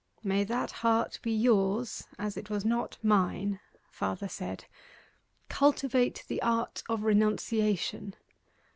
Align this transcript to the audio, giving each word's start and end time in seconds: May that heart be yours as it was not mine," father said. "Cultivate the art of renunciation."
May 0.23 0.43
that 0.45 0.71
heart 0.81 1.19
be 1.21 1.31
yours 1.31 2.07
as 2.17 2.35
it 2.35 2.49
was 2.49 2.65
not 2.65 2.97
mine," 3.03 3.59
father 3.91 4.27
said. 4.27 4.65
"Cultivate 5.47 6.23
the 6.27 6.41
art 6.41 6.81
of 6.89 7.03
renunciation." 7.03 8.15